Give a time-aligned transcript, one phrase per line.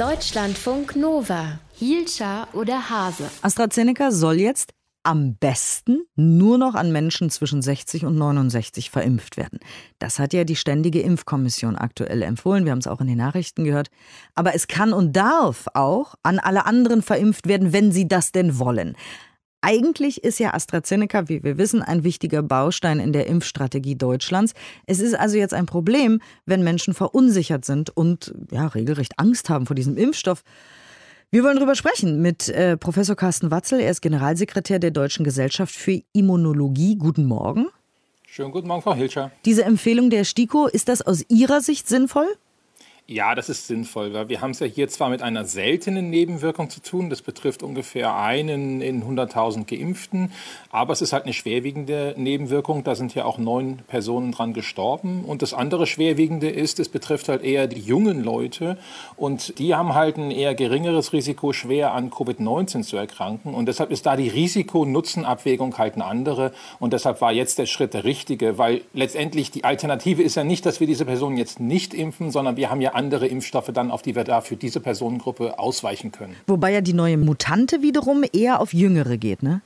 [0.00, 1.58] Deutschlandfunk Nova.
[1.74, 3.24] Hielscher oder Hase.
[3.42, 9.58] AstraZeneca soll jetzt am besten nur noch an Menschen zwischen 60 und 69 verimpft werden.
[9.98, 12.64] Das hat ja die Ständige Impfkommission aktuell empfohlen.
[12.64, 13.88] Wir haben es auch in den Nachrichten gehört.
[14.34, 18.58] Aber es kann und darf auch an alle anderen verimpft werden, wenn sie das denn
[18.58, 18.96] wollen.
[19.62, 24.54] Eigentlich ist ja AstraZeneca, wie wir wissen, ein wichtiger Baustein in der Impfstrategie Deutschlands.
[24.86, 29.66] Es ist also jetzt ein Problem, wenn Menschen verunsichert sind und ja, regelrecht Angst haben
[29.66, 30.42] vor diesem Impfstoff.
[31.30, 33.80] Wir wollen darüber sprechen mit äh, Professor Carsten Watzel.
[33.80, 36.96] Er ist Generalsekretär der Deutschen Gesellschaft für Immunologie.
[36.96, 37.66] Guten Morgen.
[38.26, 39.30] Schönen guten Morgen, Frau Hilscher.
[39.44, 42.26] Diese Empfehlung der STIKO, ist das aus Ihrer Sicht sinnvoll?
[43.12, 46.70] Ja, das ist sinnvoll, weil wir haben es ja hier zwar mit einer seltenen Nebenwirkung
[46.70, 50.30] zu tun, das betrifft ungefähr einen in 100.000 Geimpften,
[50.70, 55.24] aber es ist halt eine schwerwiegende Nebenwirkung, da sind ja auch neun Personen dran gestorben.
[55.24, 58.78] Und das andere schwerwiegende ist, es betrifft halt eher die jungen Leute
[59.16, 63.54] und die haben halt ein eher geringeres Risiko, schwer an Covid-19 zu erkranken.
[63.54, 66.52] Und deshalb ist da die Risiko-Nutzen-Abwägung halt eine andere.
[66.78, 70.64] Und deshalb war jetzt der Schritt der richtige, weil letztendlich die Alternative ist ja nicht,
[70.64, 74.02] dass wir diese Personen jetzt nicht impfen, sondern wir haben ja andere Impfstoffe dann, auf
[74.02, 76.36] die wir da für diese Personengruppe ausweichen können.
[76.46, 79.62] Wobei ja die neue Mutante wiederum eher auf Jüngere geht, ne?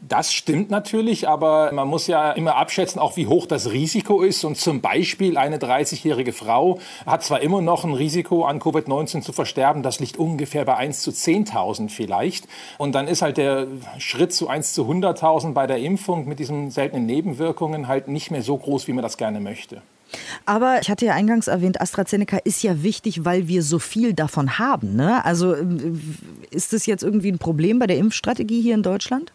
[0.00, 4.44] Das stimmt natürlich, aber man muss ja immer abschätzen, auch wie hoch das Risiko ist.
[4.44, 9.32] Und zum Beispiel eine 30-jährige Frau hat zwar immer noch ein Risiko, an Covid-19 zu
[9.32, 12.46] versterben, das liegt ungefähr bei 1 zu 10.000 vielleicht.
[12.78, 13.66] Und dann ist halt der
[13.98, 18.42] Schritt zu 1 zu 100.000 bei der Impfung mit diesen seltenen Nebenwirkungen halt nicht mehr
[18.42, 19.82] so groß, wie man das gerne möchte.
[20.46, 24.58] Aber ich hatte ja eingangs erwähnt, AstraZeneca ist ja wichtig, weil wir so viel davon
[24.58, 24.96] haben.
[24.96, 25.24] Ne?
[25.24, 25.66] Also äh,
[26.50, 29.32] ist das jetzt irgendwie ein Problem bei der Impfstrategie hier in Deutschland?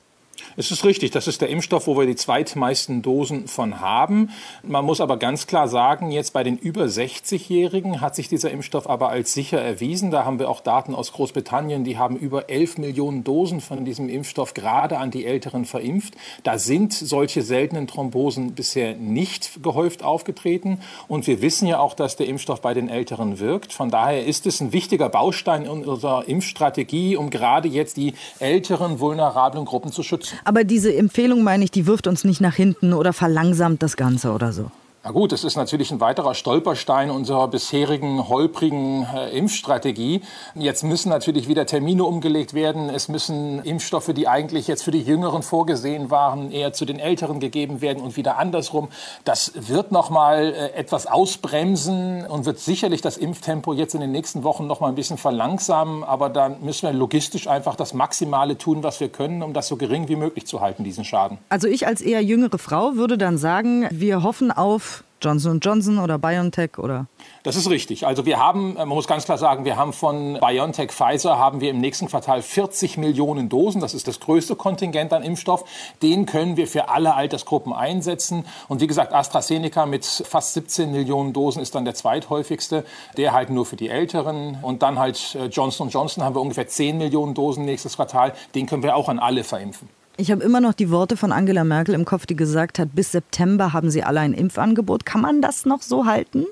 [0.56, 4.30] Es ist richtig, das ist der Impfstoff, wo wir die zweitmeisten Dosen von haben.
[4.62, 8.88] Man muss aber ganz klar sagen, jetzt bei den über 60-Jährigen hat sich dieser Impfstoff
[8.88, 10.12] aber als sicher erwiesen.
[10.12, 14.10] Da haben wir auch Daten aus Großbritannien, die haben über 11 Millionen Dosen von diesem
[14.10, 16.14] Impfstoff gerade an die Älteren verimpft.
[16.44, 20.82] Da sind solche seltenen Thrombosen bisher nicht gehäuft aufgetreten.
[21.08, 23.74] Und wir wissen ja auch, dass der Impfstoff bei den Älteren wirkt.
[23.74, 29.66] Von daher ist es ein wichtiger Baustein unserer Impfstrategie, um gerade jetzt die älteren, vulnerablen
[29.66, 30.38] Gruppen zu schützen.
[30.44, 34.32] Aber diese Empfehlung, meine ich, die wirft uns nicht nach hinten oder verlangsamt das Ganze
[34.32, 34.72] oder so.
[35.06, 40.22] Na gut, es ist natürlich ein weiterer Stolperstein unserer bisherigen holprigen äh, Impfstrategie.
[40.56, 42.90] Jetzt müssen natürlich wieder Termine umgelegt werden.
[42.90, 47.42] Es müssen Impfstoffe, die eigentlich jetzt für die Jüngeren vorgesehen waren, eher zu den Älteren
[47.42, 48.88] gegeben werden und wieder andersrum.
[49.26, 54.14] Das wird noch mal äh, etwas ausbremsen und wird sicherlich das Impftempo jetzt in den
[54.14, 56.06] nächsten Wochen noch mal ein bisschen verlangsamen.
[56.06, 59.76] Aber dann müssen wir logistisch einfach das Maximale tun, was wir können, um das so
[59.76, 61.40] gering wie möglich zu halten, diesen Schaden.
[61.50, 64.93] Also ich als eher jüngere Frau würde dann sagen, wir hoffen auf
[65.24, 67.08] Johnson Johnson oder BioNTech oder?
[67.44, 68.06] Das ist richtig.
[68.06, 71.70] Also wir haben, man muss ganz klar sagen, wir haben von BioNTech Pfizer haben wir
[71.70, 73.82] im nächsten Quartal 40 Millionen Dosen.
[73.82, 75.64] Das ist das größte Kontingent an Impfstoff.
[76.02, 78.46] Den können wir für alle Altersgruppen einsetzen.
[78.68, 82.86] Und wie gesagt, AstraZeneca mit fast 17 Millionen Dosen ist dann der zweithäufigste.
[83.18, 84.58] Der halt nur für die Älteren.
[84.62, 88.34] Und dann halt äh, Johnson Johnson haben wir ungefähr 10 Millionen Dosen nächstes Quartal.
[88.56, 89.90] Den können wir auch an alle verimpfen.
[90.16, 93.12] Ich habe immer noch die Worte von Angela Merkel im Kopf, die gesagt hat, bis
[93.12, 95.06] September haben sie alle ein Impfangebot.
[95.06, 96.46] Kann man das noch so halten?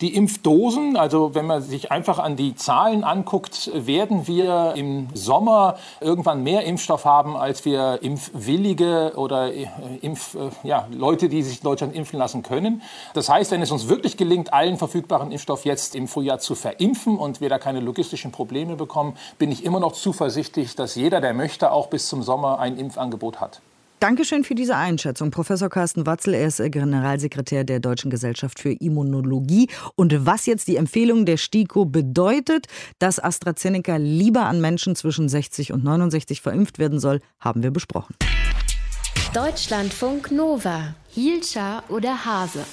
[0.00, 5.76] Die Impfdosen, also wenn man sich einfach an die Zahlen anguckt, werden wir im Sommer
[6.00, 9.66] irgendwann mehr Impfstoff haben, als wir Impfwillige oder äh,
[10.00, 12.80] Impf, äh, ja, Leute, die sich in Deutschland impfen lassen können.
[13.12, 17.18] Das heißt, wenn es uns wirklich gelingt, allen verfügbaren Impfstoff jetzt im Frühjahr zu verimpfen
[17.18, 21.34] und wir da keine logistischen Probleme bekommen, bin ich immer noch zuversichtlich, dass jeder, der
[21.34, 23.60] möchte, auch bis zum Sommer ein Impfangebot hat.
[24.00, 25.30] Dankeschön für diese Einschätzung.
[25.30, 29.68] Professor Carsten Watzel, er ist Generalsekretär der Deutschen Gesellschaft für Immunologie.
[29.94, 32.66] Und was jetzt die Empfehlung der STIKO bedeutet,
[32.98, 38.14] dass AstraZeneca lieber an Menschen zwischen 60 und 69 verimpft werden soll, haben wir besprochen.
[39.34, 40.94] Deutschlandfunk Nova.
[41.10, 42.64] Hielscher oder Hase.